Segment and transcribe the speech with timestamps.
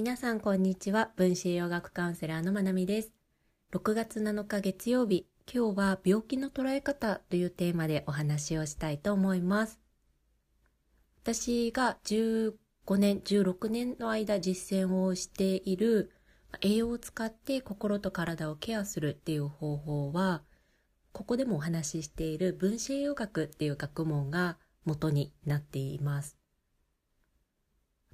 [0.00, 1.10] 皆さんこんにちは。
[1.16, 3.12] 分子栄養学カウンセラーのまなみです。
[3.74, 9.78] 6月7日月曜日今日は病気の捉え方というテーマでお話をしたいと思います。
[11.22, 12.54] 私が15
[12.96, 16.12] 年16年の間実践をしている
[16.62, 20.42] 栄養を使って心と体をケアするっていう方法は
[21.12, 26.39] ここでもお話ししている分子栄養学っていう学問が元になっています。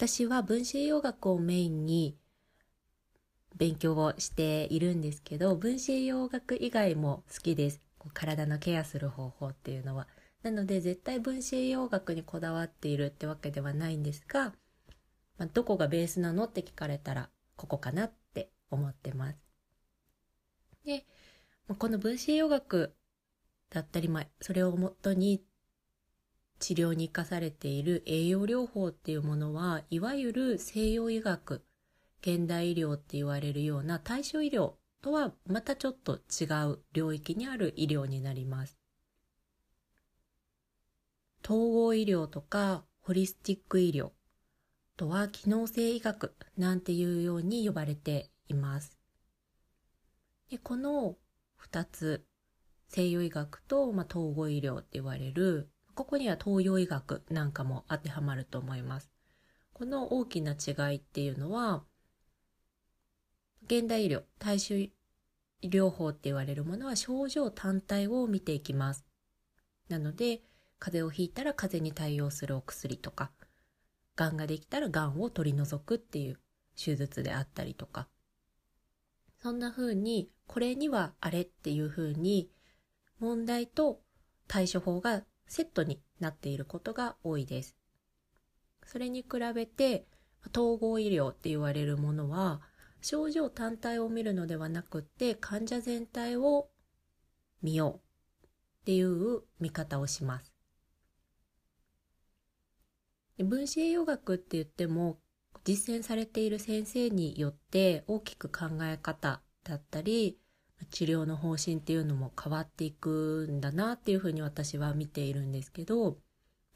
[0.00, 2.16] 私は分子栄養学をメインに
[3.54, 7.82] 勉強をしているんですけど、分子栄養学以外も好きです。
[8.14, 10.08] 体のケアする方法っていうのは。
[10.42, 14.54] なので絶対分子栄養学にこだわっているってわけではないんですが、
[15.36, 19.38] まあ、どこがベースなのって聞かれたらここかなって思ってます。
[20.86, 21.04] で、
[21.76, 22.94] この分子栄養学
[23.68, 25.44] だったり、まあ、それをもとに
[26.60, 31.64] 治療に生かされている栄養療法っていうものはいわゆる西洋医学
[32.20, 38.78] 現代医療って言われるような対処医療とはまたちょっと違う領域にある医療になります。
[41.42, 44.10] 統合医療とかホリスティック医療
[44.98, 48.98] とは機能性医学なんていうように呼ばれています。
[50.50, 51.16] でこの
[51.58, 52.26] 2つ
[52.88, 55.70] 西洋医学と、まあ、統合医療って言われる
[56.00, 59.10] ここには東洋医学なんかも当てはまると思います。
[59.74, 61.84] この大きな違いっていうのは、
[63.66, 64.88] 現代医療、大衆
[65.62, 69.04] 療法って言われるものは症状単体を見ていきます。
[69.90, 70.40] なので、
[70.78, 73.30] 風邪をひいたら風邪に対応するお薬とか、
[74.16, 76.40] 癌ができたら癌を取り除くっていう
[76.82, 78.08] 手術であったりとか、
[79.42, 82.50] そんな風に、これにはあれっていう風に、
[83.18, 84.00] 問題と
[84.48, 87.76] 対処法がセットになっていることが多いです。
[88.86, 90.06] それに比べて
[90.56, 92.60] 統合医療って言われるものは
[93.02, 96.68] 症状単体を見るのではなくって患者全体を
[97.62, 98.00] 見よ
[98.42, 98.48] うっ
[98.84, 100.52] ていう見方をします。
[103.38, 105.18] 分子栄養学って言っても
[105.64, 110.38] 実践されている先生によって大きく考え方だったり
[110.90, 116.18] 治療の方針っていうのも変わっていくんだなっていうふうに私は見ているんですけど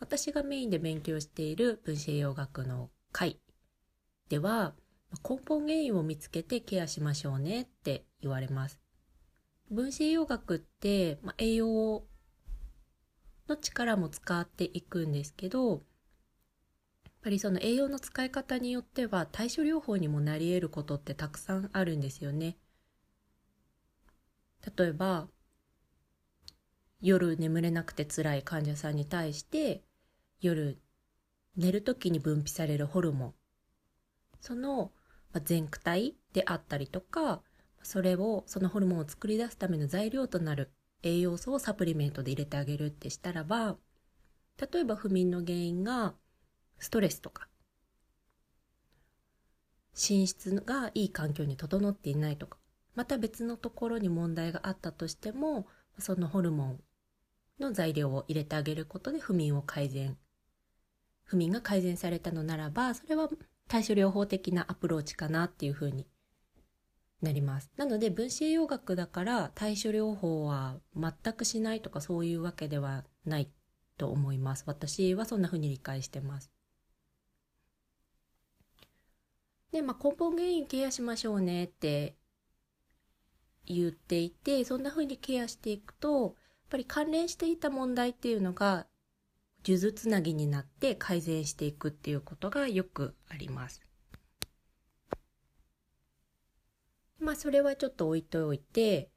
[0.00, 3.38] 私がメインで勉強している分子栄養学の会
[4.28, 4.74] では
[5.28, 8.80] 根本原因を見つけてケアしましょうねって言われます。
[9.70, 12.04] 分子栄養学って、まあ、栄養
[13.48, 15.80] の力も使っていくんですけどやっ
[17.22, 22.56] ぱりその栄養の使い方によっては対処療法にもなり得ることってたくさんあるんですよね。
[24.76, 25.28] 例えば
[27.00, 29.82] 夜眠れなくて辛い患者さんに対して
[30.40, 30.78] 夜
[31.56, 33.34] 寝る時に分泌されるホルモン。
[34.40, 34.92] その
[35.44, 37.42] 全躯体であったりとか
[37.82, 40.70] それをそのホルモンを作り出すための材料となる
[41.02, 43.76] 栄養素をサプリメントで入れてあげるってしたらば
[44.72, 46.14] 例えば不眠の原因が
[46.78, 47.48] ストレスとか
[49.94, 52.58] 寝室がいい環境に整っていないとか
[52.94, 55.66] また別のところに問題があったとしても
[55.98, 56.80] そのホルモン
[57.60, 60.16] の材料を入れてあげることで不眠を改善。
[61.24, 63.28] 不眠が改善されたのならばそれは
[63.68, 66.06] 対処療法的なアプローチかなっていうふうに
[67.22, 67.70] なります。
[67.76, 73.50] なので分子栄養学だから対処療法は全くしないとかそういうわけではない
[73.96, 74.64] と思います。
[74.66, 76.50] 私はそんなふうに理解してます。
[79.72, 82.16] でまあ根本原因ケアしましょうねって
[83.66, 86.32] 言っていてそんな風にケアしていくとやっ
[86.70, 88.86] ぱり関連していた問題っていうのが
[89.62, 93.80] 数珠つなぎになって改善していくっていうことがよくあります。
[97.18, 99.10] まあそれはちょっと置いておいて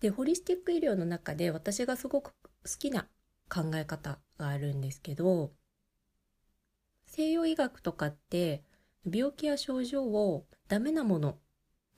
[0.00, 2.32] でホリスティック医療の中で私がすごく好
[2.78, 3.06] きな
[3.48, 5.52] 考え方があるんですけど
[7.06, 8.64] 西洋医学とかって
[9.08, 11.38] 病気や症状をダメなもの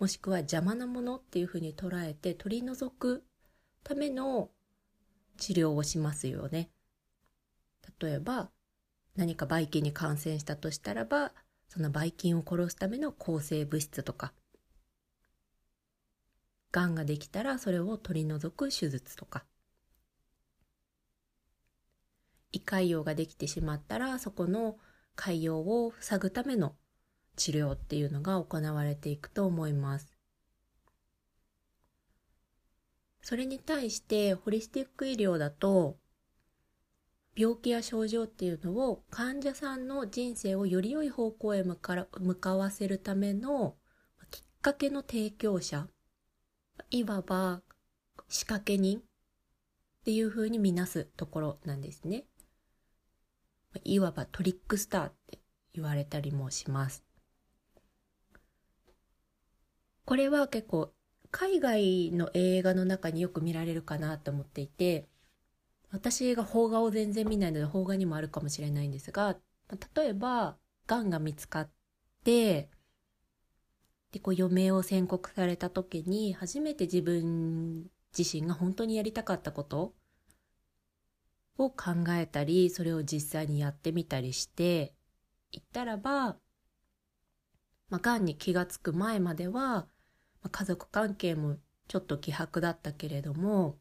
[0.03, 3.23] もしくは邪魔なものっていうふうに捉えて取り除く
[3.85, 4.51] ための
[5.39, 6.71] 治療をしますよね。
[8.01, 8.51] 例えば
[9.15, 11.31] 何かばい菌に感染したとしたらば
[11.69, 14.33] そのばい菌を殺すための抗生物質とか
[16.73, 19.45] がんができたらそれを取り除く手術とか
[22.51, 24.79] 胃潰瘍ができてしまったらそこの
[25.15, 26.75] 潰瘍を塞ぐための
[27.37, 30.13] 治療っていうのが行われていくと思います。
[33.23, 35.97] それに対してホリスティック医療だと
[37.35, 43.77] 病気や症状っていうのを患者さんの人生をより良い方向へ向か向かわせるための
[44.31, 45.87] きっかけの提供者
[46.91, 47.63] いわば
[48.29, 49.03] 仕掛け人っ
[50.05, 52.25] ていう風に見なすところなんですね。
[53.85, 55.39] いわばトリックスターって
[55.75, 57.05] 言われたりもします。
[60.13, 60.93] これは結構
[61.31, 65.09] 海外の映画の中によく見られるかなと思っていて、
[65.91, 69.39] 私が邦画を全然見ないので邦画にもあるかもしれないんですが、
[69.97, 71.71] 例えば、癌が見つかっ
[72.25, 72.69] て、
[74.11, 79.95] で、こう余命を宣告された時に、初めて自分自身が本当にやりたかったこと
[81.57, 84.93] を考えたり、それを実際にやってみたりして、
[85.53, 86.37] 言ったらば、
[87.89, 89.89] まあ、癌に気がつく前までは、
[90.51, 91.57] 家族関係も
[91.89, 93.79] ちょっと希薄だったけれども、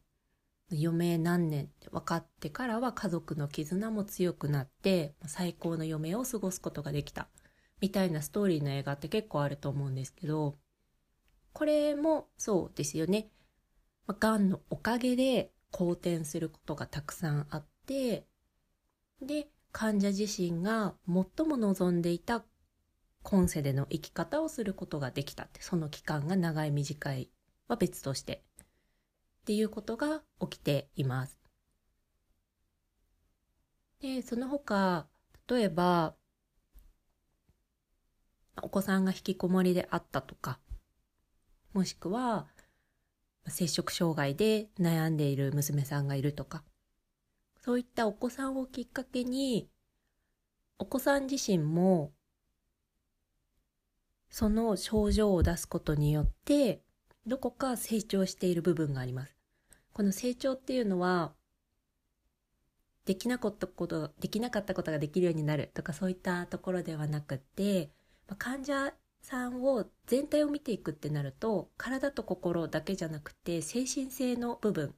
[0.72, 7.28] 余命何年って分かってからは家族の絆も強くなって、最高の余命を過ごすことができた。
[7.81, 10.58] みたいなストーリーの映画って結構あると思うんですけど、
[11.54, 13.30] これもそうですよね。
[14.08, 18.25] がんのおかげで好転することがたくさんあって、
[19.22, 22.44] で、患者自身が最も望んでいた
[23.23, 27.29] 今世での生き方をすることができたって、その期間が長い短い
[27.68, 28.44] は別として、
[29.41, 31.39] っていうことが起きています。
[34.00, 35.07] で、その他、
[35.47, 36.15] 例えば、
[38.62, 40.59] お子さんが引きこもりであったとか、
[41.74, 42.47] もしくは、
[43.47, 46.63] 摂食障害で悩んでいる娘さんがいるとか、
[47.59, 49.69] そういったお子さんをきっかけに、
[50.79, 52.12] お子さん自身も、
[54.31, 56.81] その症状を出すことによって、
[57.28, 59.36] どこか成長している部分があります。
[59.94, 61.33] この成長っていうのは、
[63.06, 67.92] できなかったこと、できなかったことができるようになるとかそういったところではなくて、
[68.38, 74.95] 患者さんを全体を見ていくってなると体と心だけじゃなくて精神性の部分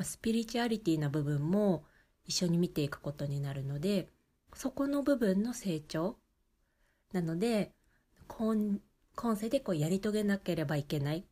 [0.00, 1.84] スピリチュアリティな部分も
[2.24, 4.08] 一緒に見ていくことになるので
[4.54, 6.16] そこの部分の成長
[7.12, 7.72] なので
[8.38, 8.80] 今
[9.14, 11.24] 今世でこうやり遂げなければいけない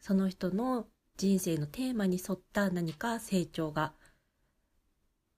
[0.00, 3.92] その人の人生のテーマに沿った何か成長が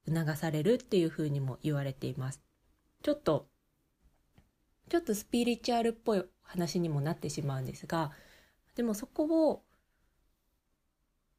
[0.06, 2.40] 促されるっていうふうにも言われています。
[3.02, 3.46] ちょっと
[4.88, 8.10] ちょっとスピリチュアルっぽい話にもなってしまうんですが
[8.74, 9.62] でもそこを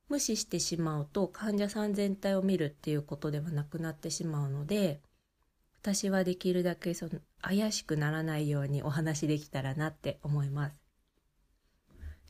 [0.07, 5.01] 無視してしまうと患者さん全体を見るっていうことではなくなってしまうので
[5.81, 10.81] 私はできるだけその怪しくならないようにお話できたらなって思います。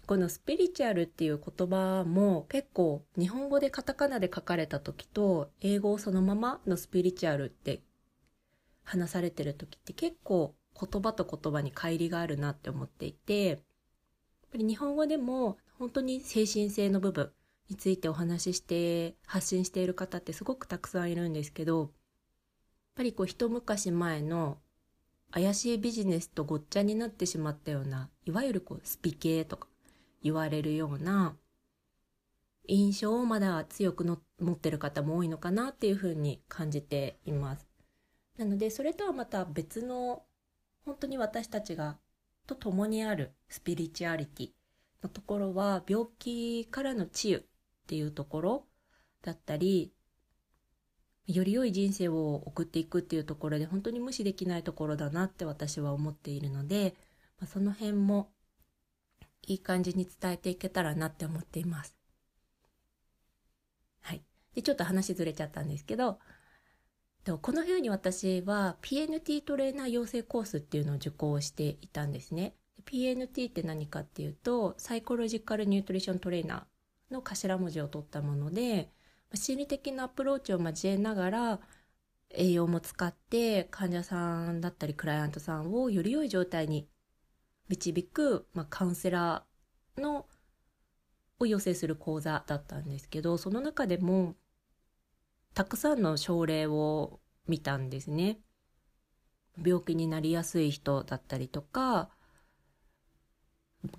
[0.06, 7.82] このスピリチュアルっていう言葉も結構日本語でカタカナで書かれた時と英語そのままのスピリチュアルって
[8.84, 13.58] 話されてる時って結構言葉と言葉に乖離があるなって思っていて、やっ
[14.52, 17.32] ぱり日本語でも本当に精神性の部分
[17.70, 21.92] についてお話しして発信している方ってすごくたくさんいるんですけど、
[22.96, 24.58] ぱりこう一昔前の
[25.32, 29.68] 怪しいビジネスとごっちゃになってしまったような、いわゆるこうスピ系とか
[30.24, 31.36] 言われるような
[32.68, 37.68] 印象をまだ強くの持ってる方も多いのかなっていうふうに感じています。
[38.38, 40.24] なのでそれとはまた別の
[40.86, 41.98] 本当に私たちが
[42.48, 44.50] と共にあるスピリチュアリティ
[45.04, 47.42] のところは病気からの治癒っ
[47.88, 48.66] ていうところ
[49.22, 49.92] だったり
[51.34, 56.96] より良い人生を送っていくっていうところで本当に無視できないところだなって私は思っているので、
[57.40, 58.32] まあ、その辺も
[59.44, 61.96] いい感じに伝えていけたらなって思っています。
[64.02, 64.24] はい。
[64.56, 66.20] で、ちょっと話ずれちゃったんですけど、
[67.42, 72.56] この冬に私は PNT トレーナー養成コースっていうのを受講していたんですね。
[72.86, 78.90] PNT って何かっていうと、サイコロジカルニュートリショントレーナーの頭文字を取ったもので、
[79.34, 81.60] 心理的なアプローチを交えながら、
[82.32, 86.88] 栄養も使って患者さんだったりクライアントさんをより良い状態に
[87.70, 90.28] 導く、まあ、カウンセラーの
[91.40, 94.36] を養成する講座だったんですけど、その中でも
[95.54, 98.40] たくさんの症例を見たんですね。
[99.64, 102.10] 病気になりやすい人だったりとか、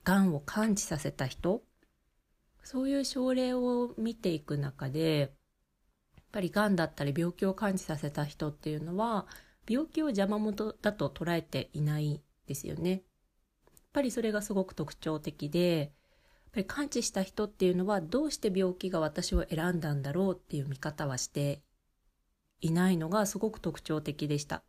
[0.05, 1.63] がんを感知させた人、
[2.63, 5.33] そういう症例を見ていく中で、
[6.17, 9.27] やっぱりがんだったり病気を感知させた人っていうのは、
[9.69, 12.91] 病気を邪魔者だと捉えていないですよね。
[12.91, 13.01] やっ
[13.93, 15.91] ぱりそれがすごく特徴的でやっ、
[16.53, 21.63] ぱり感知した人っていうのはどうして病気が私を選んだんだろうっていう見方はして
[22.61, 24.63] いないのがすごく特徴的でした。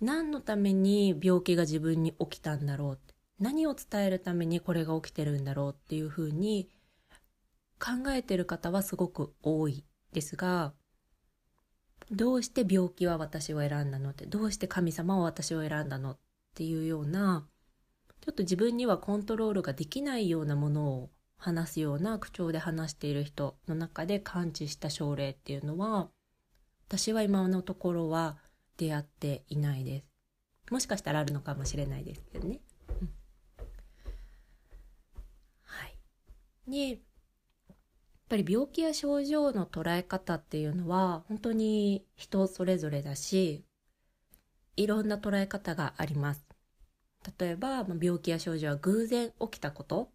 [0.00, 6.68] 何のために病気が自分に起きたんだろうって何を伝えるためにこれが起きてるんだろうっていうふうに
[7.80, 10.72] 考えてる方はすごく多いですが
[12.10, 16.18] どうして病気は私を選んだのってどうして神様は私を選んだのっ
[16.54, 17.46] ていうような
[18.20, 26.08] ちょっと自分にはコントロールができないようなものを話すような口調で話している人の中で感知した症例っていうのは
[26.88, 28.38] 私は今のところは
[28.76, 30.72] 出会っていないです。
[30.72, 32.60] もしかしたらあるのかもしれないですけどね。
[33.00, 33.08] うん、
[35.62, 35.98] はい。
[36.68, 36.98] で、やっ
[38.28, 43.64] ぱり病気や症状の捉え方っていうのは本当に人それぞれだし、
[44.76, 46.44] いろんな捉え方があります。
[47.38, 50.12] 例えば、病気や症状は偶然起きたこと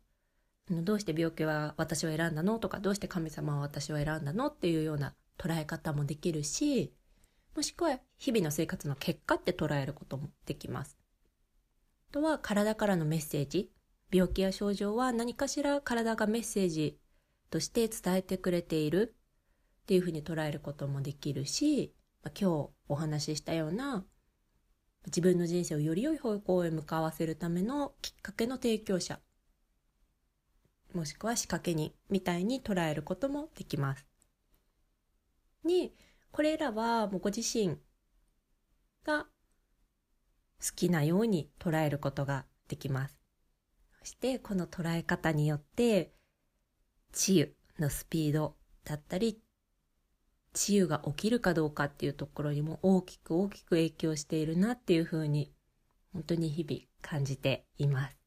[0.70, 6.94] どうして病気は私を選んだのとか、どうして神様は私を選んだのっていうような捉え方もできるし、
[7.56, 10.98] もしくは日々の生活の結果って捉えることもできます。
[12.10, 13.70] あとは体からのメッセージ。
[14.14, 17.00] 病気や症状は何かしら体がメッセージ
[17.50, 19.16] として伝えてくれている
[19.82, 24.06] っていうふうに捉えることもできるし、ま、今日お話ししたような
[25.08, 29.20] 自分の人生をより良い方向へ向かわせるためのきっかけの提供者
[30.94, 34.06] もしくは仕掛け人みたいに捉えることもできます。
[35.64, 35.96] に
[36.32, 37.78] これらはもうご自身
[39.04, 39.28] が好
[40.76, 43.23] きなように捉えることができます。
[44.04, 46.12] してこの捉え方によって
[47.12, 49.40] 治癒のスピードだったり
[50.54, 55.52] 治癒が起きるかどうかっていうところにも大きく大きく影響しているなっていうふうに
[56.14, 58.18] 本当に日々感じています。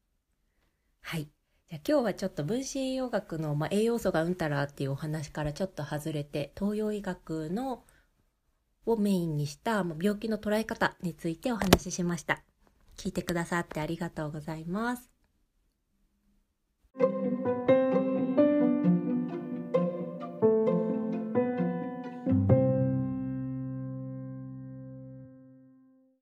[1.01, 1.29] はい。
[1.69, 7.83] じゃあ今日はちょっと分子栄養学の、まあ、栄養素がうんたらっていうお話からちょっと外れて東洋医学の
[8.85, 12.41] をメインにした病気の捉え方についてお話ししました。
[12.97, 15.16] 聞いてくださってありがとうございます。